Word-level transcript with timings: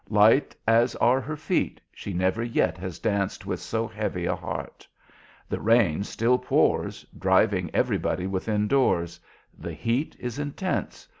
Light 0.09 0.55
as 0.67 0.95
are 0.95 1.21
her 1.21 1.37
feet, 1.37 1.79
she 1.93 2.11
never 2.11 2.41
yet 2.41 2.75
has 2.79 2.97
danced 2.97 3.45
with 3.45 3.59
so 3.59 3.85
heavy 3.87 4.25
a 4.25 4.35
heart. 4.35 4.87
The 5.47 5.59
rain 5.59 6.03
still 6.03 6.39
pours, 6.39 7.05
driving 7.19 7.69
everybody 7.71 8.25
within 8.25 8.67
doors. 8.67 9.19
The 9.55 9.73
heat 9.73 10.15
is 10.19 10.39
intense. 10.39 11.07